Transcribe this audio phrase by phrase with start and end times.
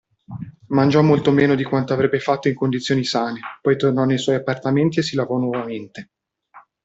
[0.69, 4.97] Mangiò molto meno di quanto avrebbe fatto in condizioni sane, poi tornò nei suoi appartamenti
[4.97, 6.09] e si lavò nuovamente.